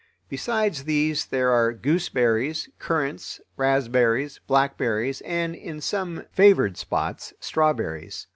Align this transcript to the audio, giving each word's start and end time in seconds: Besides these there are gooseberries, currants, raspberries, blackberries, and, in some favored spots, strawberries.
Besides 0.29 0.85
these 0.85 1.27
there 1.27 1.51
are 1.51 1.71
gooseberries, 1.71 2.69
currants, 2.79 3.39
raspberries, 3.55 4.39
blackberries, 4.47 5.21
and, 5.21 5.53
in 5.53 5.79
some 5.79 6.23
favored 6.31 6.75
spots, 6.75 7.35
strawberries. 7.39 8.25